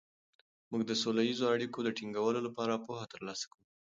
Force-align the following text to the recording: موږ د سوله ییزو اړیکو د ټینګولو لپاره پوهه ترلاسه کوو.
موږ 0.69 0.81
د 0.85 0.91
سوله 1.01 1.21
ییزو 1.29 1.45
اړیکو 1.55 1.79
د 1.83 1.89
ټینګولو 1.97 2.39
لپاره 2.47 2.83
پوهه 2.85 3.05
ترلاسه 3.13 3.45
کوو. 3.51 3.65